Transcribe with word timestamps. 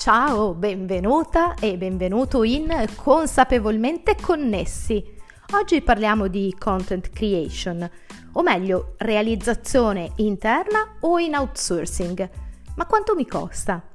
Ciao, 0.00 0.54
benvenuta 0.54 1.52
e 1.60 1.76
benvenuto 1.76 2.42
in 2.42 2.86
Consapevolmente 2.96 4.16
Connessi. 4.18 5.04
Oggi 5.52 5.82
parliamo 5.82 6.26
di 6.26 6.56
content 6.58 7.10
creation, 7.10 7.86
o 8.32 8.42
meglio, 8.42 8.94
realizzazione 8.96 10.12
interna 10.16 10.96
o 11.00 11.18
in 11.18 11.34
outsourcing. 11.34 12.30
Ma 12.76 12.86
quanto 12.86 13.14
mi 13.14 13.26
costa? 13.26 13.92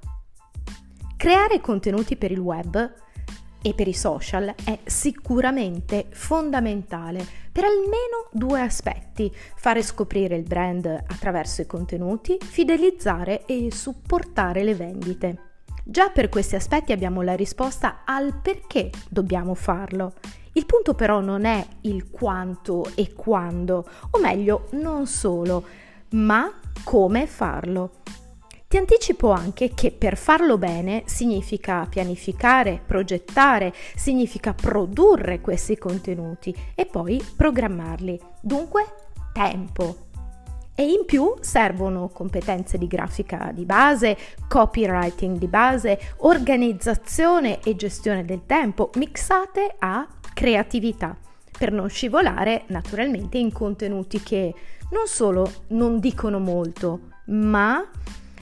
Creare 1.18 1.60
contenuti 1.60 2.18
per 2.18 2.30
il 2.30 2.40
web 2.40 2.94
e 3.64 3.74
per 3.74 3.88
i 3.88 3.94
social 3.94 4.54
è 4.64 4.78
sicuramente 4.84 6.06
fondamentale 6.12 7.26
per 7.52 7.64
almeno 7.64 8.30
due 8.32 8.62
aspetti, 8.62 9.36
fare 9.56 9.82
scoprire 9.82 10.36
il 10.36 10.44
brand 10.44 10.86
attraverso 10.86 11.62
i 11.62 11.66
contenuti, 11.66 12.38
fidelizzare 12.40 13.46
e 13.48 13.72
supportare 13.72 14.64
le 14.64 14.76
vendite. 14.76 15.40
Già 15.88 16.10
per 16.10 16.30
questi 16.30 16.56
aspetti 16.56 16.94
abbiamo 16.94 17.22
la 17.22 17.36
risposta 17.36 18.02
al 18.06 18.34
perché 18.42 18.90
dobbiamo 19.08 19.54
farlo. 19.54 20.14
Il 20.54 20.66
punto 20.66 20.96
però 20.96 21.20
non 21.20 21.46
è 21.46 21.64
il 21.82 22.10
quanto 22.10 22.90
e 22.96 23.14
quando, 23.14 23.88
o 24.10 24.18
meglio, 24.20 24.68
non 24.72 25.06
solo, 25.06 25.64
ma 26.14 26.52
come 26.84 27.28
farlo. 27.28 28.02
Ti 28.68 28.78
anticipo 28.78 29.30
anche 29.30 29.76
che 29.76 29.92
per 29.92 30.18
farlo 30.18 30.58
bene 30.58 31.04
significa 31.06 31.86
pianificare, 31.88 32.82
progettare, 32.84 33.72
significa 33.96 34.56
produrre 34.56 35.40
questi 35.40 35.78
contenuti 35.78 36.54
e 36.74 36.88
poi 36.88 37.24
programmarli. 37.36 38.20
Dunque, 38.42 38.86
tempo. 39.34 40.06
E 40.78 40.84
in 40.84 41.06
più 41.06 41.34
servono 41.40 42.10
competenze 42.10 42.78
di 42.78 42.88
grafica 42.88 43.52
di 43.54 43.64
base, 43.64 44.18
copywriting 44.48 45.38
di 45.38 45.48
base, 45.48 45.98
organizzazione 46.18 47.62
e 47.62 47.78
gestione 47.78 48.26
del 48.26 48.42
tempo 48.46 48.90
mixate 48.96 49.76
a 49.80 50.06
creatività, 50.34 51.18
per 51.58 51.72
non 51.72 51.88
scivolare 51.88 52.64
naturalmente 52.68 53.38
in 53.38 53.54
contenuti 53.54 54.22
che 54.22 54.54
non 54.92 55.08
solo 55.08 55.50
non 55.68 56.00
dicono 56.00 56.40
molto, 56.40 57.12
ma 57.28 57.90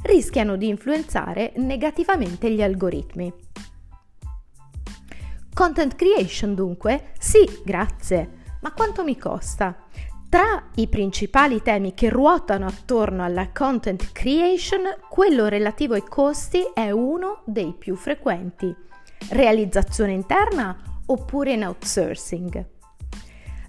rischiano 0.01 0.55
di 0.55 0.67
influenzare 0.67 1.53
negativamente 1.57 2.51
gli 2.51 2.63
algoritmi. 2.63 3.31
Content 5.53 5.95
creation 5.95 6.55
dunque? 6.55 7.11
Sì, 7.19 7.47
grazie. 7.63 8.41
Ma 8.61 8.71
quanto 8.71 9.03
mi 9.03 9.17
costa? 9.19 9.85
Tra 10.33 10.63
i 10.77 10.87
principali 10.87 11.61
temi 11.61 11.93
che 11.93 12.09
ruotano 12.09 12.65
attorno 12.65 13.23
alla 13.23 13.51
content 13.53 14.11
creation, 14.13 14.81
quello 15.07 15.45
relativo 15.47 15.93
ai 15.93 16.01
costi 16.01 16.71
è 16.73 16.89
uno 16.89 17.43
dei 17.45 17.75
più 17.77 17.95
frequenti. 17.95 18.75
Realizzazione 19.29 20.11
interna 20.11 20.75
oppure 21.05 21.51
in 21.51 21.63
outsourcing? 21.63 22.65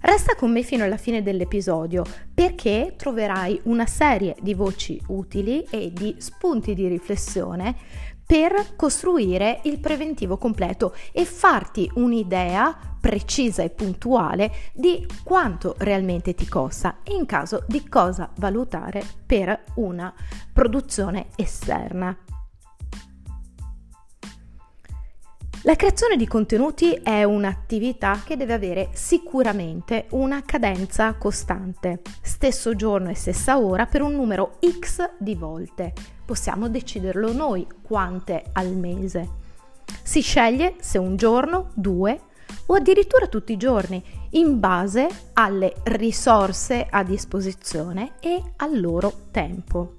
Resta 0.01 0.33
con 0.33 0.51
me 0.51 0.63
fino 0.63 0.83
alla 0.83 0.97
fine 0.97 1.21
dell'episodio 1.21 2.03
perché 2.33 2.95
troverai 2.97 3.61
una 3.65 3.85
serie 3.85 4.35
di 4.41 4.55
voci 4.55 4.99
utili 5.09 5.67
e 5.69 5.93
di 5.93 6.15
spunti 6.17 6.73
di 6.73 6.87
riflessione 6.87 7.75
per 8.25 8.75
costruire 8.75 9.59
il 9.63 9.79
preventivo 9.79 10.37
completo 10.37 10.95
e 11.11 11.25
farti 11.25 11.89
un'idea 11.95 12.75
precisa 12.99 13.61
e 13.61 13.69
puntuale 13.69 14.51
di 14.73 15.05
quanto 15.23 15.75
realmente 15.77 16.33
ti 16.33 16.47
costa 16.47 16.97
e 17.03 17.13
in 17.13 17.27
caso 17.27 17.63
di 17.67 17.87
cosa 17.87 18.31
valutare 18.37 19.03
per 19.25 19.63
una 19.75 20.11
produzione 20.51 21.27
esterna. 21.35 22.17
La 25.61 25.75
creazione 25.75 26.15
di 26.15 26.27
contenuti 26.27 26.93
è 26.93 27.23
un'attività 27.23 28.21
che 28.23 28.37
deve 28.37 28.53
avere 28.53 28.89
sicuramente 28.93 30.05
una 30.11 30.43
cadenza 30.43 31.15
costante, 31.15 32.01
stesso 32.21 32.75
giorno 32.75 33.09
e 33.09 33.15
stessa 33.15 33.57
ora 33.57 33.87
per 33.87 34.03
un 34.03 34.13
numero 34.13 34.59
X 34.63 35.13
di 35.17 35.33
volte. 35.33 36.14
Possiamo 36.25 36.69
deciderlo 36.69 37.31
noi 37.33 37.67
quante 37.83 38.45
al 38.53 38.75
mese. 38.75 39.43
Si 40.01 40.21
sceglie 40.21 40.75
se 40.79 40.97
un 40.97 41.15
giorno, 41.15 41.69
due 41.75 42.19
o 42.65 42.73
addirittura 42.73 43.27
tutti 43.27 43.53
i 43.53 43.57
giorni, 43.57 44.03
in 44.31 44.59
base 44.59 45.07
alle 45.33 45.73
risorse 45.83 46.87
a 46.89 47.03
disposizione 47.03 48.13
e 48.19 48.41
al 48.57 48.79
loro 48.79 49.13
tempo. 49.29 49.97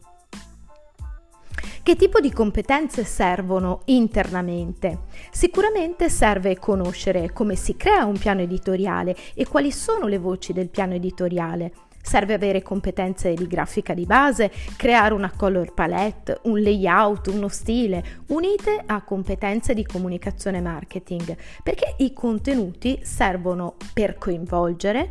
Che 1.86 1.94
tipo 1.94 2.18
di 2.18 2.32
competenze 2.32 3.04
servono 3.04 3.82
internamente? 3.84 5.02
Sicuramente 5.30 6.10
serve 6.10 6.58
conoscere 6.58 7.32
come 7.32 7.54
si 7.54 7.76
crea 7.76 8.04
un 8.04 8.18
piano 8.18 8.40
editoriale 8.40 9.14
e 9.34 9.46
quali 9.46 9.70
sono 9.70 10.08
le 10.08 10.18
voci 10.18 10.52
del 10.52 10.68
piano 10.68 10.94
editoriale. 10.94 11.72
Serve 12.06 12.34
avere 12.34 12.62
competenze 12.62 13.34
di 13.34 13.48
grafica 13.48 13.92
di 13.92 14.06
base, 14.06 14.52
creare 14.76 15.12
una 15.12 15.32
color 15.36 15.74
palette, 15.74 16.38
un 16.44 16.60
layout, 16.60 17.26
uno 17.26 17.48
stile, 17.48 18.22
unite 18.28 18.80
a 18.86 19.02
competenze 19.02 19.74
di 19.74 19.84
comunicazione 19.84 20.60
marketing, 20.60 21.36
perché 21.64 21.96
i 21.98 22.12
contenuti 22.12 23.00
servono 23.02 23.74
per 23.92 24.18
coinvolgere, 24.18 25.08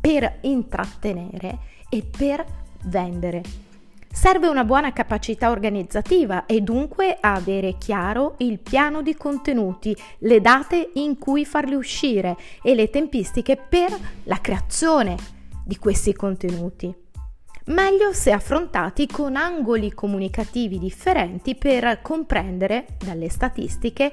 per 0.00 0.38
intrattenere 0.40 1.58
e 1.90 2.02
per 2.02 2.42
vendere. 2.84 3.42
Serve 4.10 4.48
una 4.48 4.64
buona 4.64 4.94
capacità 4.94 5.50
organizzativa 5.50 6.46
e 6.46 6.62
dunque 6.62 7.18
avere 7.20 7.76
chiaro 7.76 8.36
il 8.38 8.58
piano 8.58 9.02
di 9.02 9.14
contenuti, 9.14 9.94
le 10.20 10.40
date 10.40 10.92
in 10.94 11.18
cui 11.18 11.44
farli 11.44 11.74
uscire 11.74 12.38
e 12.62 12.74
le 12.74 12.88
tempistiche 12.88 13.56
per 13.56 13.94
la 14.22 14.40
creazione 14.40 15.36
di 15.68 15.76
questi 15.76 16.14
contenuti. 16.14 16.92
Meglio 17.66 18.14
se 18.14 18.32
affrontati 18.32 19.06
con 19.06 19.36
angoli 19.36 19.92
comunicativi 19.92 20.78
differenti 20.78 21.54
per 21.54 22.00
comprendere 22.00 22.86
dalle 23.04 23.28
statistiche 23.28 24.10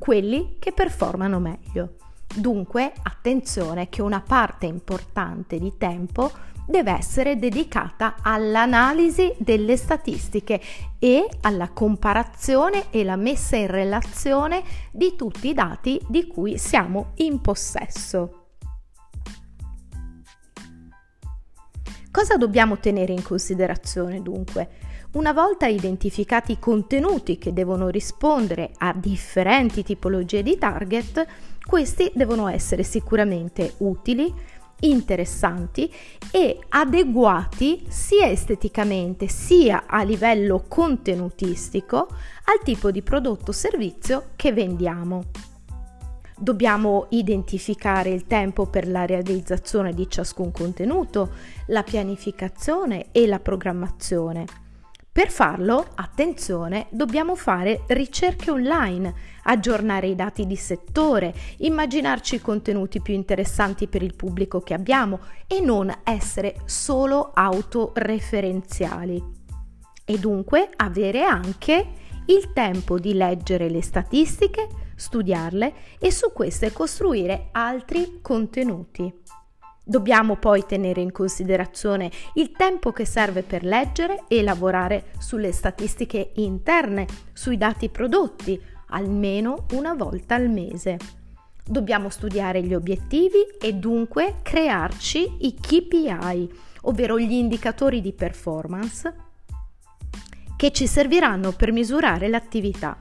quelli 0.00 0.56
che 0.58 0.72
performano 0.72 1.38
meglio. 1.38 1.94
Dunque, 2.34 2.92
attenzione 3.04 3.88
che 3.88 4.02
una 4.02 4.20
parte 4.20 4.66
importante 4.66 5.60
di 5.60 5.74
tempo 5.78 6.32
deve 6.66 6.90
essere 6.90 7.38
dedicata 7.38 8.16
all'analisi 8.20 9.32
delle 9.38 9.76
statistiche 9.76 10.60
e 10.98 11.28
alla 11.42 11.68
comparazione 11.68 12.86
e 12.90 13.04
la 13.04 13.14
messa 13.14 13.54
in 13.54 13.68
relazione 13.68 14.64
di 14.90 15.14
tutti 15.14 15.50
i 15.50 15.54
dati 15.54 16.00
di 16.08 16.26
cui 16.26 16.58
siamo 16.58 17.12
in 17.18 17.40
possesso. 17.40 18.45
Cosa 22.16 22.38
dobbiamo 22.38 22.78
tenere 22.78 23.12
in 23.12 23.22
considerazione 23.22 24.22
dunque? 24.22 24.70
Una 25.12 25.34
volta 25.34 25.66
identificati 25.66 26.52
i 26.52 26.58
contenuti 26.58 27.36
che 27.36 27.52
devono 27.52 27.90
rispondere 27.90 28.70
a 28.78 28.94
differenti 28.94 29.82
tipologie 29.82 30.42
di 30.42 30.56
target, 30.56 31.26
questi 31.66 32.10
devono 32.14 32.48
essere 32.48 32.84
sicuramente 32.84 33.74
utili, 33.80 34.32
interessanti 34.80 35.92
e 36.30 36.58
adeguati 36.70 37.84
sia 37.86 38.30
esteticamente 38.30 39.28
sia 39.28 39.84
a 39.86 40.02
livello 40.02 40.64
contenutistico 40.66 42.08
al 42.44 42.64
tipo 42.64 42.90
di 42.90 43.02
prodotto 43.02 43.50
o 43.50 43.52
servizio 43.52 44.28
che 44.36 44.54
vendiamo. 44.54 45.55
Dobbiamo 46.38 47.06
identificare 47.10 48.10
il 48.10 48.26
tempo 48.26 48.66
per 48.66 48.88
la 48.88 49.06
realizzazione 49.06 49.94
di 49.94 50.08
ciascun 50.08 50.52
contenuto, 50.52 51.30
la 51.68 51.82
pianificazione 51.82 53.06
e 53.12 53.26
la 53.26 53.40
programmazione 53.40 54.64
per 55.16 55.30
farlo, 55.30 55.86
attenzione, 55.94 56.88
dobbiamo 56.90 57.36
fare 57.36 57.84
ricerche 57.86 58.50
online, 58.50 59.14
aggiornare 59.44 60.08
i 60.08 60.14
dati 60.14 60.46
di 60.46 60.56
settore, 60.56 61.32
immaginarci 61.56 62.38
contenuti 62.42 63.00
più 63.00 63.14
interessanti 63.14 63.86
per 63.86 64.02
il 64.02 64.14
pubblico 64.14 64.60
che 64.60 64.74
abbiamo 64.74 65.20
e 65.46 65.60
non 65.60 65.90
essere 66.04 66.56
solo 66.66 67.30
autoreferenziali. 67.32 69.24
E 70.04 70.18
dunque 70.18 70.68
avere 70.76 71.22
anche 71.22 71.86
il 72.26 72.52
tempo 72.52 72.98
di 72.98 73.14
leggere 73.14 73.70
le 73.70 73.80
statistiche, 73.80 74.68
studiarle 74.96 75.74
e 76.00 76.10
su 76.10 76.32
queste 76.32 76.72
costruire 76.72 77.50
altri 77.52 78.18
contenuti. 78.20 79.12
Dobbiamo 79.88 80.34
poi 80.34 80.66
tenere 80.66 81.00
in 81.00 81.12
considerazione 81.12 82.10
il 82.34 82.50
tempo 82.50 82.90
che 82.90 83.04
serve 83.04 83.42
per 83.42 83.62
leggere 83.62 84.24
e 84.26 84.42
lavorare 84.42 85.12
sulle 85.18 85.52
statistiche 85.52 86.32
interne, 86.36 87.06
sui 87.32 87.56
dati 87.56 87.88
prodotti, 87.88 88.60
almeno 88.88 89.66
una 89.74 89.94
volta 89.94 90.34
al 90.34 90.48
mese. 90.48 90.96
Dobbiamo 91.64 92.08
studiare 92.08 92.62
gli 92.62 92.74
obiettivi 92.74 93.38
e 93.60 93.74
dunque 93.74 94.36
crearci 94.42 95.46
i 95.46 95.54
KPI, 95.54 96.50
ovvero 96.82 97.16
gli 97.18 97.32
indicatori 97.32 98.00
di 98.00 98.12
performance 98.12 99.14
che 100.56 100.72
ci 100.72 100.88
serviranno 100.88 101.52
per 101.52 101.70
misurare 101.70 102.28
l'attività. 102.28 102.96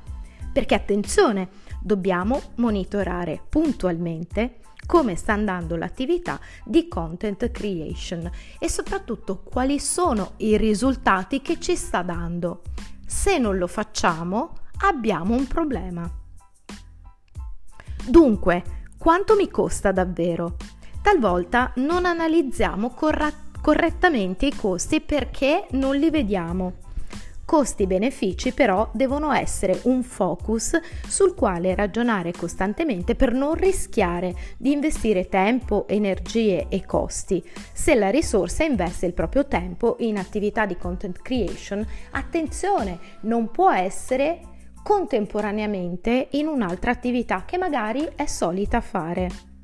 Perché 0.52 0.76
attenzione, 0.76 1.50
dobbiamo 1.86 2.42
monitorare 2.56 3.40
puntualmente 3.48 4.62
come 4.88 5.16
sta 5.16 5.34
andando 5.34 5.76
l'attività 5.76 6.40
di 6.64 6.88
content 6.88 7.52
creation 7.52 8.28
e 8.58 8.68
soprattutto 8.70 9.44
quali 9.44 9.80
sono 9.80 10.32
i 10.38 10.58
risultati 10.58 11.42
che 11.42 11.60
ci 11.60 11.76
sta 11.76 12.02
dando. 12.02 12.64
Se 13.06 13.38
non 13.38 13.58
lo 13.60 13.68
facciamo, 13.68 14.54
abbiamo 14.80 15.36
un 15.36 15.46
problema. 15.46 16.10
Dunque, 18.08 18.64
quanto 18.98 19.36
mi 19.36 19.50
costa 19.50 19.92
davvero? 19.92 20.58
Talvolta 21.04 21.72
non 21.76 22.06
analizziamo 22.06 22.90
corra- 22.90 23.32
correttamente 23.62 24.48
i 24.48 24.56
costi 24.56 25.02
perché 25.02 25.68
non 25.72 25.96
li 25.96 26.10
vediamo. 26.10 26.85
Costi-benefici 27.46 28.54
però 28.54 28.90
devono 28.92 29.32
essere 29.32 29.82
un 29.84 30.02
focus 30.02 30.80
sul 31.08 31.36
quale 31.36 31.76
ragionare 31.76 32.32
costantemente 32.32 33.14
per 33.14 33.34
non 33.34 33.54
rischiare 33.54 34.34
di 34.58 34.72
investire 34.72 35.30
tempo, 35.30 35.88
energie 35.88 36.66
e 36.70 36.84
costi. 36.88 37.44
Se 37.72 37.94
la 37.94 38.10
risorsa 38.10 38.64
investe 38.64 39.06
il 39.06 39.14
proprio 39.14 39.46
tempo 39.46 39.96
in 40.00 40.18
attività 40.18 40.66
di 40.66 40.76
content 40.76 41.22
creation, 41.22 41.86
attenzione, 42.12 42.98
non 43.22 43.52
può 43.52 43.72
essere 43.72 44.40
contemporaneamente 44.82 46.30
in 46.32 46.48
un'altra 46.48 46.90
attività 46.90 47.44
che 47.46 47.60
magari 47.60 48.08
è 48.16 48.26
solita 48.26 48.82
fare. 48.82 49.55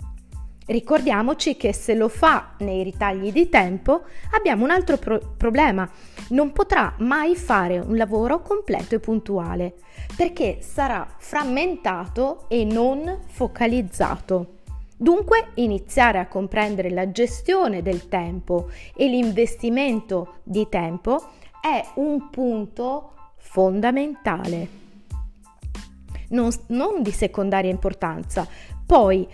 Ricordiamoci 0.66 1.58
che 1.58 1.74
se 1.74 1.96
lo 1.96 2.08
fa 2.08 2.54
nei 2.60 2.84
ritagli 2.84 3.32
di 3.32 3.50
tempo 3.50 4.04
abbiamo 4.32 4.64
un 4.64 4.72
altro 4.72 4.98
pro- 4.98 5.34
problema. 5.36 5.90
Non 6.30 6.52
potrà 6.52 6.94
mai 7.00 7.36
fare 7.36 7.80
un 7.80 7.98
lavoro 7.98 8.42
completo 8.42 8.96
e 8.96 9.00
puntuale 9.00 9.74
perché 10.16 10.60
sarà 10.62 11.08
frammentato 11.18 12.46
e 12.48 12.64
non 12.64 13.22
focalizzato. 13.28 14.60
Dunque 14.96 15.50
iniziare 15.56 16.20
a 16.20 16.28
comprendere 16.28 16.92
la 16.92 17.12
gestione 17.12 17.82
del 17.82 18.08
tempo 18.08 18.70
e 18.96 19.08
l'investimento 19.08 20.36
di 20.44 20.68
tempo 20.70 21.30
è 21.60 21.84
un 21.96 22.30
punto 22.30 23.14
fondamentale. 23.38 24.80
Non, 26.30 26.52
non 26.68 27.02
di 27.02 27.12
secondaria 27.12 27.72
importanza. 27.72 28.48
Poi 28.86 29.28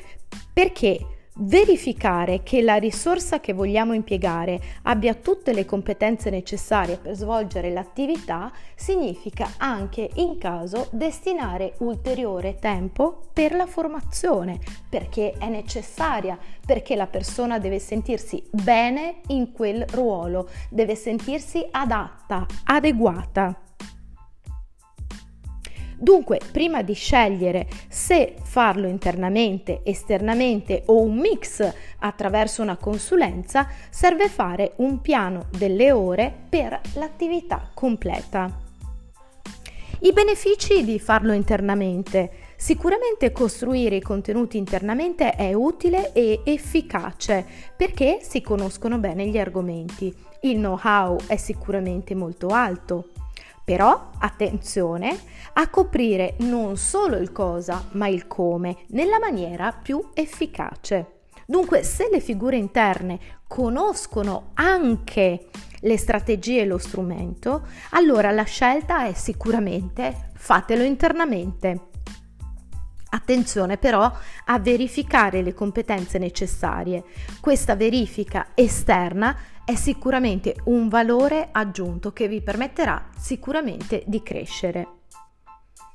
perché 0.53 1.16
Verificare 1.39 2.41
che 2.41 2.63
la 2.63 2.77
risorsa 2.77 3.39
che 3.39 3.53
vogliamo 3.53 3.93
impiegare 3.93 4.59
abbia 4.83 5.13
tutte 5.13 5.53
le 5.53 5.65
competenze 5.65 6.31
necessarie 6.31 6.97
per 6.97 7.13
svolgere 7.13 7.71
l'attività 7.71 8.51
significa 8.73 9.53
anche 9.57 10.09
in 10.15 10.39
caso 10.39 10.87
destinare 10.91 11.75
ulteriore 11.79 12.55
tempo 12.55 13.29
per 13.33 13.53
la 13.53 13.67
formazione, 13.67 14.59
perché 14.89 15.33
è 15.37 15.47
necessaria, 15.47 16.39
perché 16.65 16.95
la 16.95 17.05
persona 17.05 17.59
deve 17.59 17.77
sentirsi 17.77 18.43
bene 18.49 19.21
in 19.27 19.51
quel 19.51 19.85
ruolo, 19.91 20.49
deve 20.71 20.95
sentirsi 20.95 21.63
adatta, 21.69 22.47
adeguata. 22.63 23.61
Dunque, 25.99 26.39
prima 26.51 26.83
di 26.83 26.93
scegliere 26.93 27.67
se 27.89 28.35
farlo 28.43 28.87
internamente, 28.87 29.81
esternamente 29.83 30.83
o 30.85 31.01
un 31.01 31.17
mix 31.17 31.73
attraverso 31.99 32.61
una 32.61 32.77
consulenza, 32.77 33.67
serve 33.89 34.29
fare 34.29 34.73
un 34.77 35.01
piano 35.01 35.47
delle 35.57 35.91
ore 35.91 36.31
per 36.49 36.79
l'attività 36.93 37.71
completa. 37.73 38.65
I 40.01 40.13
benefici 40.13 40.83
di 40.85 40.99
farlo 40.99 41.33
internamente. 41.33 42.29
Sicuramente 42.55 43.31
costruire 43.31 43.95
i 43.95 44.01
contenuti 44.01 44.57
internamente 44.57 45.31
è 45.31 45.53
utile 45.53 46.11
e 46.13 46.41
efficace 46.43 47.43
perché 47.75 48.19
si 48.21 48.41
conoscono 48.41 48.99
bene 48.99 49.27
gli 49.27 49.39
argomenti. 49.39 50.13
Il 50.41 50.57
know-how 50.57 51.17
è 51.25 51.37
sicuramente 51.37 52.13
molto 52.13 52.49
alto. 52.49 53.09
Però 53.67 54.11
attenzione 54.17 55.19
a 55.55 55.67
coprire 55.67 56.35
non 56.37 56.77
solo 56.77 57.17
il 57.17 57.33
cosa, 57.33 57.83
ma 57.91 58.07
il 58.07 58.25
come 58.25 58.77
nella 58.91 59.19
maniera 59.19 59.73
più 59.73 60.01
efficace. 60.13 61.23
Dunque, 61.45 61.83
se 61.83 62.07
le 62.09 62.21
figure 62.21 62.55
interne 62.55 63.19
conoscono 63.45 64.51
anche 64.53 65.47
le 65.81 65.97
strategie 65.97 66.61
e 66.61 66.65
lo 66.65 66.77
strumento, 66.77 67.67
allora 67.89 68.31
la 68.31 68.43
scelta 68.43 69.05
è 69.05 69.11
sicuramente 69.11 70.29
fatelo 70.33 70.83
internamente. 70.83 71.89
Attenzione 73.09 73.77
però 73.77 74.11
a 74.45 74.59
verificare 74.59 75.41
le 75.41 75.53
competenze 75.53 76.17
necessarie. 76.17 77.03
Questa 77.39 77.75
verifica 77.75 78.47
esterna 78.53 79.37
è 79.63 79.75
sicuramente 79.75 80.55
un 80.65 80.87
valore 80.89 81.49
aggiunto 81.51 82.11
che 82.11 82.27
vi 82.27 82.41
permetterà 82.41 83.09
sicuramente 83.17 84.03
di 84.05 84.21
crescere. 84.23 84.87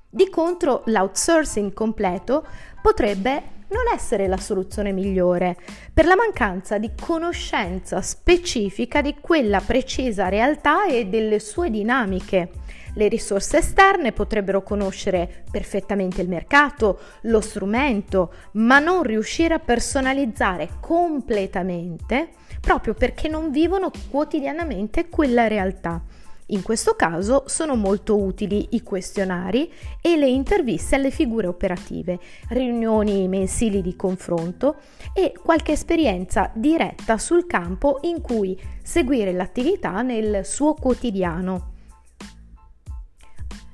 Di 0.09 0.29
contro, 0.29 0.83
l'outsourcing 0.87 1.73
completo 1.73 2.47
potrebbe 2.83 3.61
non 3.69 3.95
essere 3.95 4.27
la 4.27 4.37
soluzione 4.37 4.93
migliore 4.93 5.57
per 5.93 6.05
la 6.05 6.17
mancanza 6.17 6.77
di 6.77 6.91
conoscenza 7.01 8.03
specifica 8.03 9.01
di 9.01 9.17
quella 9.21 9.61
precisa 9.61 10.29
realtà 10.29 10.87
e 10.87 11.07
delle 11.07 11.39
sue 11.39 11.71
dinamiche. 11.71 12.51
Le 12.95 13.09
risorse 13.09 13.59
esterne 13.59 14.13
potrebbero 14.13 14.63
conoscere 14.63 15.45
perfettamente 15.51 16.21
il 16.21 16.29
mercato, 16.29 16.99
lo 17.23 17.41
strumento, 17.41 18.33
ma 18.53 18.79
non 18.79 19.03
riuscire 19.03 19.55
a 19.55 19.59
personalizzare 19.59 20.69
completamente 20.81 22.31
proprio 22.61 22.95
perché 22.95 23.29
non 23.29 23.51
vivono 23.51 23.91
quotidianamente 24.11 25.09
quella 25.09 25.49
realtà. 25.49 26.03
In 26.47 26.63
questo 26.63 26.95
caso 26.95 27.45
sono 27.47 27.77
molto 27.77 28.21
utili 28.21 28.69
i 28.73 28.83
questionari 28.83 29.73
e 30.01 30.17
le 30.17 30.29
interviste 30.29 30.97
alle 30.97 31.11
figure 31.11 31.47
operative, 31.47 32.19
riunioni 32.51 33.27
mensili 33.27 33.81
di 33.81 33.97
confronto 33.97 34.77
e 35.15 35.33
qualche 35.43 35.73
esperienza 35.73 36.51
diretta 36.55 37.17
sul 37.17 37.47
campo 37.47 38.01
in 38.03 38.21
cui 38.21 38.61
seguire 38.83 39.33
l'attività 39.33 40.03
nel 40.03 40.45
suo 40.45 40.75
quotidiano. 40.75 41.72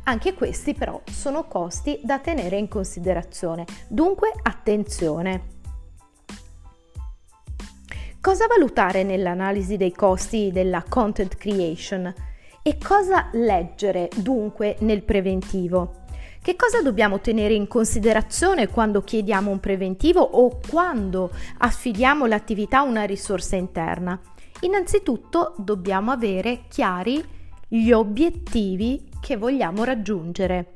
Anche 0.08 0.32
questi 0.32 0.72
però 0.72 1.02
sono 1.04 1.44
costi 1.44 2.00
da 2.02 2.18
tenere 2.18 2.56
in 2.56 2.66
considerazione, 2.66 3.66
dunque 3.88 4.32
attenzione. 4.42 5.56
Cosa 8.18 8.46
valutare 8.46 9.02
nell'analisi 9.02 9.76
dei 9.76 9.92
costi 9.92 10.48
della 10.50 10.82
content 10.88 11.36
creation? 11.36 12.10
E 12.62 12.78
cosa 12.78 13.28
leggere 13.32 14.08
dunque 14.16 14.76
nel 14.78 15.02
preventivo? 15.02 16.04
Che 16.40 16.56
cosa 16.56 16.80
dobbiamo 16.80 17.20
tenere 17.20 17.52
in 17.52 17.68
considerazione 17.68 18.68
quando 18.68 19.02
chiediamo 19.02 19.50
un 19.50 19.60
preventivo 19.60 20.22
o 20.22 20.58
quando 20.70 21.30
affidiamo 21.58 22.24
l'attività 22.24 22.78
a 22.78 22.84
una 22.84 23.04
risorsa 23.04 23.56
interna? 23.56 24.18
Innanzitutto 24.60 25.52
dobbiamo 25.58 26.10
avere 26.12 26.62
chiari 26.68 27.22
gli 27.68 27.92
obiettivi 27.92 29.07
che 29.20 29.36
vogliamo 29.36 29.84
raggiungere. 29.84 30.74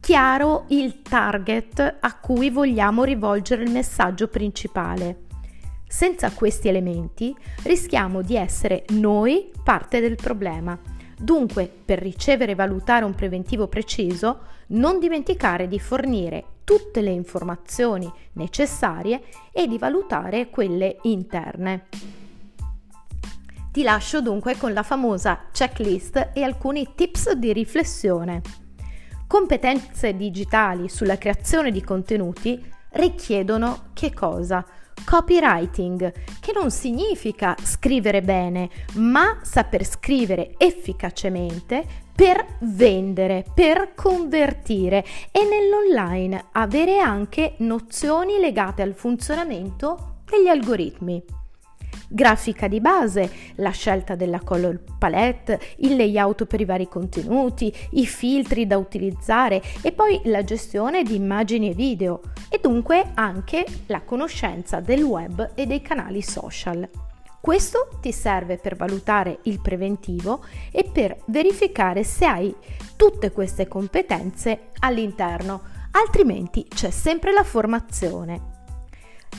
Chiaro 0.00 0.64
il 0.68 1.02
target 1.02 1.96
a 2.00 2.18
cui 2.18 2.50
vogliamo 2.50 3.04
rivolgere 3.04 3.64
il 3.64 3.70
messaggio 3.70 4.28
principale. 4.28 5.24
Senza 5.88 6.30
questi 6.32 6.68
elementi 6.68 7.34
rischiamo 7.64 8.22
di 8.22 8.36
essere 8.36 8.84
noi 8.90 9.50
parte 9.62 10.00
del 10.00 10.16
problema. 10.16 10.78
Dunque, 11.18 11.70
per 11.84 11.98
ricevere 11.98 12.52
e 12.52 12.54
valutare 12.54 13.04
un 13.04 13.14
preventivo 13.14 13.68
preciso, 13.68 14.40
non 14.68 14.98
dimenticare 14.98 15.68
di 15.68 15.78
fornire 15.78 16.44
tutte 16.64 17.00
le 17.00 17.10
informazioni 17.10 18.10
necessarie 18.32 19.22
e 19.52 19.66
di 19.66 19.78
valutare 19.78 20.50
quelle 20.50 20.98
interne. 21.02 21.86
Ti 23.76 23.82
lascio 23.82 24.22
dunque 24.22 24.56
con 24.56 24.72
la 24.72 24.82
famosa 24.82 25.48
checklist 25.52 26.30
e 26.32 26.42
alcuni 26.42 26.94
tips 26.94 27.32
di 27.32 27.52
riflessione. 27.52 28.40
Competenze 29.26 30.16
digitali 30.16 30.88
sulla 30.88 31.18
creazione 31.18 31.70
di 31.70 31.84
contenuti 31.84 32.58
richiedono 32.92 33.90
che 33.92 34.14
cosa? 34.14 34.64
Copywriting, 35.04 36.10
che 36.40 36.52
non 36.54 36.70
significa 36.70 37.54
scrivere 37.62 38.22
bene, 38.22 38.70
ma 38.94 39.40
saper 39.42 39.84
scrivere 39.84 40.54
efficacemente 40.56 41.84
per 42.14 42.56
vendere, 42.60 43.44
per 43.54 43.92
convertire 43.94 45.04
e 45.30 45.44
nell'online 45.44 46.46
avere 46.52 46.98
anche 46.98 47.56
nozioni 47.58 48.38
legate 48.38 48.80
al 48.80 48.94
funzionamento 48.94 50.22
degli 50.24 50.48
algoritmi. 50.48 51.44
Grafica 52.08 52.68
di 52.68 52.80
base, 52.80 53.30
la 53.56 53.70
scelta 53.70 54.14
della 54.14 54.40
color 54.40 54.80
palette, 54.98 55.60
il 55.78 55.96
layout 55.96 56.46
per 56.46 56.60
i 56.60 56.64
vari 56.64 56.88
contenuti, 56.88 57.72
i 57.92 58.06
filtri 58.06 58.66
da 58.66 58.78
utilizzare 58.78 59.62
e 59.82 59.92
poi 59.92 60.20
la 60.24 60.44
gestione 60.44 61.02
di 61.02 61.14
immagini 61.14 61.70
e 61.70 61.74
video 61.74 62.20
e 62.48 62.58
dunque 62.60 63.12
anche 63.14 63.64
la 63.86 64.02
conoscenza 64.02 64.80
del 64.80 65.02
web 65.02 65.52
e 65.54 65.66
dei 65.66 65.82
canali 65.82 66.22
social. 66.22 66.88
Questo 67.40 67.90
ti 68.00 68.10
serve 68.10 68.56
per 68.56 68.74
valutare 68.74 69.38
il 69.42 69.60
preventivo 69.60 70.44
e 70.72 70.82
per 70.82 71.18
verificare 71.26 72.02
se 72.02 72.24
hai 72.24 72.52
tutte 72.96 73.30
queste 73.30 73.68
competenze 73.68 74.70
all'interno, 74.80 75.62
altrimenti 75.92 76.66
c'è 76.66 76.90
sempre 76.90 77.32
la 77.32 77.44
formazione. 77.44 78.55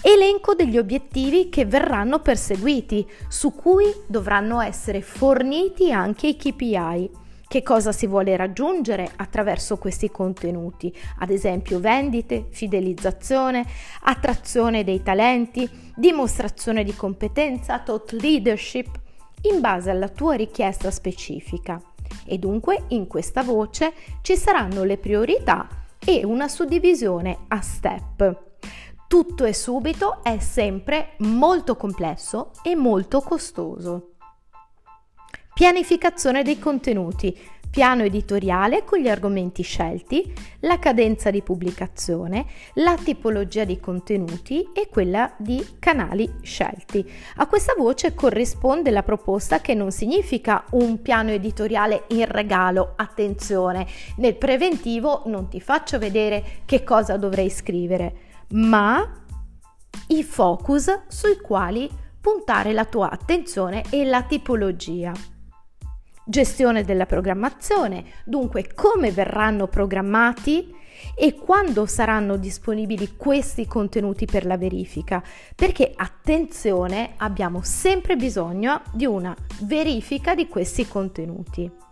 Elenco 0.01 0.53
degli 0.53 0.77
obiettivi 0.77 1.49
che 1.49 1.65
verranno 1.65 2.19
perseguiti, 2.19 3.05
su 3.27 3.53
cui 3.53 3.85
dovranno 4.05 4.61
essere 4.61 5.01
forniti 5.01 5.91
anche 5.91 6.27
i 6.27 6.35
KPI. 6.35 7.09
Che 7.47 7.63
cosa 7.63 7.91
si 7.91 8.07
vuole 8.07 8.35
raggiungere 8.35 9.09
attraverso 9.15 9.77
questi 9.77 10.11
contenuti? 10.11 10.93
Ad 11.19 11.29
esempio 11.29 11.79
vendite, 11.79 12.47
fidelizzazione, 12.49 13.65
attrazione 14.01 14.83
dei 14.83 15.01
talenti, 15.01 15.67
dimostrazione 15.95 16.83
di 16.83 16.93
competenza, 16.93 17.79
thought 17.79 18.11
leadership, 18.11 18.89
in 19.43 19.61
base 19.61 19.89
alla 19.89 20.09
tua 20.09 20.35
richiesta 20.35 20.91
specifica. 20.91 21.81
E 22.25 22.37
dunque 22.37 22.83
in 22.89 23.07
questa 23.07 23.43
voce 23.43 23.93
ci 24.21 24.35
saranno 24.35 24.83
le 24.83 24.97
priorità 24.97 25.67
e 25.99 26.23
una 26.23 26.47
suddivisione 26.47 27.45
a 27.47 27.61
step. 27.61 28.46
Tutto 29.07 29.45
e 29.45 29.53
subito 29.53 30.21
è 30.21 30.37
sempre 30.39 31.13
molto 31.19 31.77
complesso 31.77 32.51
e 32.61 32.75
molto 32.75 33.21
costoso. 33.21 34.15
Pianificazione 35.53 36.43
dei 36.43 36.59
contenuti, 36.59 37.35
piano 37.69 38.03
editoriale 38.03 38.83
con 38.83 38.99
gli 38.99 39.07
argomenti 39.07 39.63
scelti, 39.63 40.33
la 40.59 40.77
cadenza 40.77 41.31
di 41.31 41.41
pubblicazione, 41.41 42.47
la 42.73 42.97
tipologia 43.01 43.63
di 43.63 43.79
contenuti 43.79 44.67
e 44.73 44.89
quella 44.89 45.33
di 45.37 45.65
canali 45.79 46.29
scelti. 46.41 47.09
A 47.37 47.47
questa 47.47 47.75
voce 47.77 48.13
corrisponde 48.13 48.91
la 48.91 49.03
proposta 49.03 49.61
che 49.61 49.73
non 49.73 49.91
significa 49.91 50.65
un 50.71 51.01
piano 51.01 51.31
editoriale 51.31 52.03
in 52.09 52.25
regalo, 52.25 52.91
attenzione, 52.97 53.87
nel 54.17 54.35
preventivo 54.35 55.21
non 55.27 55.47
ti 55.47 55.61
faccio 55.61 55.97
vedere 55.97 56.43
che 56.65 56.83
cosa 56.83 57.15
dovrei 57.15 57.49
scrivere, 57.49 58.25
ma 58.49 59.23
i 60.07 60.23
focus 60.23 61.07
sui 61.07 61.37
quali 61.37 61.89
puntare 62.19 62.73
la 62.73 62.85
tua 62.85 63.09
attenzione 63.09 63.83
e 63.89 64.05
la 64.05 64.23
tipologia. 64.23 65.11
Gestione 66.25 66.83
della 66.83 67.05
programmazione, 67.05 68.03
dunque 68.25 68.73
come 68.73 69.11
verranno 69.11 69.67
programmati 69.67 70.75
e 71.15 71.35
quando 71.35 71.85
saranno 71.85 72.37
disponibili 72.37 73.15
questi 73.15 73.65
contenuti 73.65 74.25
per 74.25 74.45
la 74.45 74.57
verifica, 74.57 75.23
perché 75.55 75.93
attenzione, 75.95 77.13
abbiamo 77.17 77.61
sempre 77.63 78.15
bisogno 78.15 78.81
di 78.91 79.05
una 79.05 79.35
verifica 79.61 80.35
di 80.35 80.47
questi 80.47 80.87
contenuti 80.87 81.86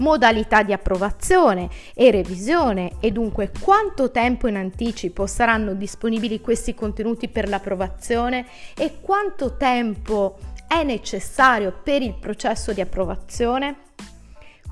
modalità 0.00 0.62
di 0.62 0.72
approvazione 0.72 1.68
e 1.94 2.10
revisione 2.10 2.92
e 3.00 3.10
dunque 3.10 3.50
quanto 3.62 4.10
tempo 4.10 4.46
in 4.48 4.56
anticipo 4.56 5.26
saranno 5.26 5.74
disponibili 5.74 6.40
questi 6.40 6.74
contenuti 6.74 7.28
per 7.28 7.48
l'approvazione 7.48 8.46
e 8.76 9.00
quanto 9.00 9.56
tempo 9.56 10.38
è 10.66 10.82
necessario 10.82 11.74
per 11.82 12.02
il 12.02 12.14
processo 12.14 12.72
di 12.72 12.80
approvazione? 12.80 13.88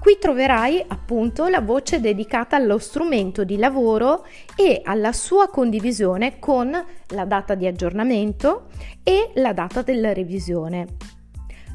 Qui 0.01 0.17
troverai 0.21 0.85
appunto 0.87 1.49
la 1.49 1.61
voce 1.61 2.01
dedicata 2.01 2.55
allo 2.55 2.79
strumento 2.79 3.43
di 3.43 3.57
lavoro 3.57 4.25
e 4.55 4.81
alla 4.85 5.13
sua 5.13 5.49
condivisione 5.49 6.39
con 6.39 6.71
la 7.09 7.25
data 7.25 7.57
di 7.57 7.67
aggiornamento 7.67 8.69
e 9.03 9.33
la 9.35 9.53
data 9.53 9.83
della 9.83 10.13
revisione. 10.13 11.17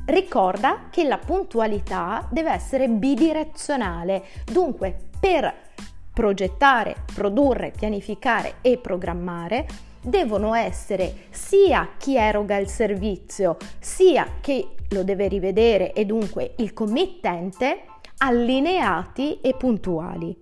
Ricorda 0.06 0.90
che 0.90 1.06
la 1.06 1.18
puntualità 1.18 2.28
deve 2.30 2.52
essere 2.52 2.90
bidirezionale, 2.90 4.24
dunque 4.52 4.96
per 5.18 5.54
progettare, 6.14 7.06
produrre, 7.14 7.72
pianificare 7.72 8.56
e 8.62 8.78
programmare 8.78 9.66
devono 10.02 10.54
essere 10.54 11.28
sia 11.30 11.92
chi 11.98 12.18
eroga 12.18 12.58
il 12.58 12.68
servizio 12.68 13.56
sia 13.80 14.28
chi 14.42 14.68
lo 14.90 15.04
deve 15.04 15.30
rivedere 15.30 15.94
e 15.94 16.06
dunque 16.06 16.54
il 16.58 16.74
committente 16.74 17.86
allineati 18.18 19.40
e 19.40 19.56
puntuali. 19.56 20.38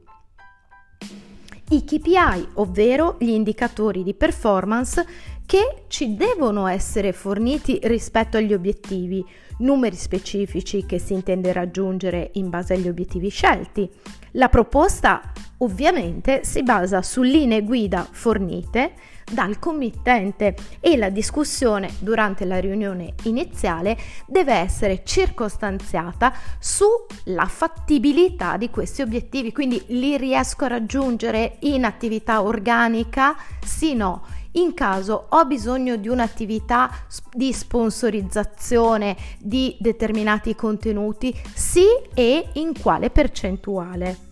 I 1.70 1.86
KPI, 1.86 2.50
ovvero 2.56 3.15
gli 3.20 3.30
indicatori 3.30 4.03
di 4.03 4.13
performance 4.13 5.06
che 5.51 5.84
ci 5.89 6.15
devono 6.15 6.65
essere 6.67 7.12
forniti 7.12 7.77
rispetto 7.84 8.38
agli 8.38 8.53
obiettivi, 8.53 9.22
numeri 9.58 9.98
specifici 9.98 10.86
che 10.86 10.98
si 10.98 11.12
intende 11.12 11.51
raggiungere 11.51 12.29
in 12.36 12.50
base 12.50 12.75
agli 12.75 12.88
obiettivi 12.88 13.27
scelti. 13.27 13.89
La 14.36 14.48
proposta 14.48 15.34
ovviamente 15.58 16.46
si 16.46 16.63
basa 16.63 17.01
su 17.01 17.22
linee 17.22 17.63
guida 17.63 18.08
fornite 18.10 18.93
dal 19.29 19.60
committente 19.60 20.55
e 20.79 20.96
la 20.96 21.10
discussione 21.10 21.96
durante 22.00 22.46
la 22.46 22.58
riunione 22.58 23.13
iniziale 23.24 23.98
deve 24.27 24.53
essere 24.53 25.01
circostanziata 25.03 26.34
sulla 26.60 27.46
fattibilità 27.46 28.55
di 28.55 28.70
questi 28.70 29.01
obiettivi, 29.01 29.51
quindi 29.51 29.84
li 29.88 30.15
riesco 30.15 30.63
a 30.63 30.70
raggiungere 30.70 31.58
in 31.62 31.84
attività 31.84 32.41
organica? 32.41 33.36
Sì, 33.65 33.96
no. 33.96 34.39
In 34.53 34.74
caso 34.74 35.27
ho 35.29 35.46
bisogno 35.46 35.96
di 35.96 36.10
un'attività 36.10 36.91
di 37.31 37.53
sponsorizzazione 37.53 39.15
di 39.39 39.77
determinati 39.79 40.55
contenuti, 40.55 41.34
sì 41.53 41.86
e 42.13 42.50
in 42.53 42.74
quale 42.77 43.10
percentuale. 43.10 44.29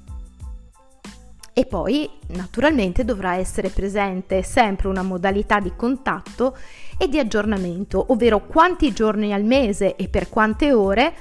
E 1.53 1.65
poi 1.65 2.09
naturalmente 2.27 3.05
dovrà 3.05 3.35
essere 3.35 3.69
presente 3.69 4.43
sempre 4.43 4.88
una 4.88 5.03
modalità 5.03 5.59
di 5.59 5.73
contatto 5.75 6.57
e 6.97 7.07
di 7.07 7.17
aggiornamento, 7.17 8.05
ovvero 8.09 8.45
quanti 8.45 8.91
giorni 8.91 9.33
al 9.33 9.43
mese 9.43 9.95
e 9.95 10.09
per 10.09 10.29
quante 10.29 10.73
ore 10.73 11.13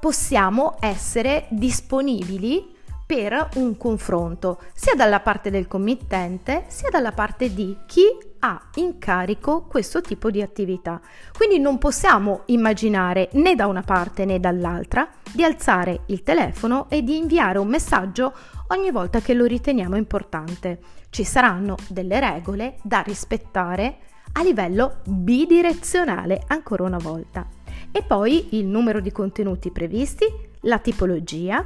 possiamo 0.00 0.76
essere 0.80 1.46
disponibili 1.50 2.74
per 3.04 3.48
un 3.54 3.76
confronto, 3.76 4.60
sia 4.74 4.94
dalla 4.94 5.20
parte 5.20 5.50
del 5.50 5.68
committente 5.68 6.64
sia 6.68 6.88
dalla 6.90 7.12
parte 7.12 7.52
di 7.52 7.76
chi 7.86 8.02
ha 8.40 8.60
in 8.76 8.98
carico 8.98 9.62
questo 9.62 10.00
tipo 10.00 10.30
di 10.30 10.42
attività. 10.42 11.00
Quindi 11.36 11.58
non 11.58 11.78
possiamo 11.78 12.42
immaginare 12.46 13.28
né 13.32 13.54
da 13.54 13.66
una 13.66 13.82
parte 13.82 14.24
né 14.24 14.40
dall'altra 14.40 15.08
di 15.32 15.44
alzare 15.44 16.02
il 16.06 16.22
telefono 16.22 16.86
e 16.88 17.02
di 17.02 17.16
inviare 17.16 17.58
un 17.58 17.68
messaggio 17.68 18.32
ogni 18.68 18.90
volta 18.90 19.20
che 19.20 19.34
lo 19.34 19.44
riteniamo 19.44 19.96
importante. 19.96 20.80
Ci 21.10 21.24
saranno 21.24 21.76
delle 21.88 22.18
regole 22.18 22.78
da 22.82 23.00
rispettare 23.00 23.98
a 24.32 24.42
livello 24.42 25.00
bidirezionale 25.04 26.42
ancora 26.46 26.84
una 26.84 26.98
volta. 26.98 27.46
E 27.92 28.02
poi 28.02 28.56
il 28.56 28.66
numero 28.66 29.00
di 29.00 29.12
contenuti 29.12 29.70
previsti, 29.70 30.24
la 30.62 30.78
tipologia, 30.78 31.64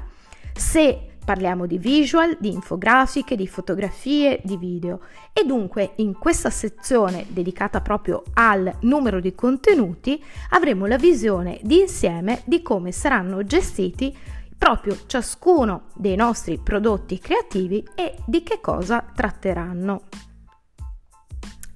se 0.52 1.15
Parliamo 1.26 1.66
di 1.66 1.76
visual, 1.76 2.36
di 2.38 2.52
infografiche, 2.52 3.34
di 3.34 3.48
fotografie, 3.48 4.40
di 4.44 4.56
video 4.56 5.00
e 5.32 5.44
dunque 5.44 5.94
in 5.96 6.16
questa 6.16 6.50
sezione 6.50 7.26
dedicata 7.30 7.80
proprio 7.80 8.22
al 8.34 8.72
numero 8.82 9.18
di 9.18 9.34
contenuti 9.34 10.22
avremo 10.50 10.86
la 10.86 10.96
visione 10.96 11.58
di 11.62 11.80
insieme 11.80 12.42
di 12.44 12.62
come 12.62 12.92
saranno 12.92 13.42
gestiti 13.42 14.16
proprio 14.56 14.96
ciascuno 15.06 15.86
dei 15.96 16.14
nostri 16.14 16.60
prodotti 16.60 17.18
creativi 17.18 17.84
e 17.96 18.14
di 18.24 18.44
che 18.44 18.60
cosa 18.60 19.04
tratteranno. 19.12 20.02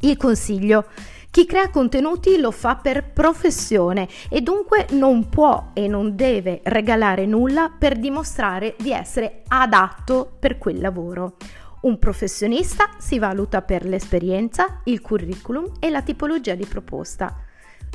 Il 0.03 0.17
consiglio 0.17 0.87
chi 1.31 1.47
crea 1.47 1.71
contenuti 1.71 2.39
lo 2.39 2.51
fa 2.51 2.75
per 2.75 3.13
professione 3.13 4.09
e 4.29 4.41
dunque 4.41 4.87
non 4.91 5.29
può 5.29 5.71
e 5.75 5.87
non 5.87 6.17
deve 6.17 6.61
regalare 6.65 7.25
nulla 7.25 7.73
per 7.77 7.99
dimostrare 7.99 8.75
di 8.77 8.91
essere 8.91 9.43
adatto 9.47 10.29
per 10.41 10.59
quel 10.59 10.81
lavoro. 10.81 11.37
Un 11.83 12.01
professionista 12.01 12.91
si 12.99 13.21
valuta 13.21 13.63
per 13.63 13.85
l'esperienza, 13.85 14.81
il 14.85 15.01
curriculum 15.01 15.75
e 15.79 15.89
la 15.89 16.03
tipologia 16.03 16.57
di 16.57 16.67
proposta. 16.67 17.45